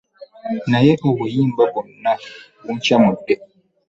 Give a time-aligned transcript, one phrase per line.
[0.69, 2.11] Naye obuyimba bwonna
[2.63, 3.35] bunkyamudde.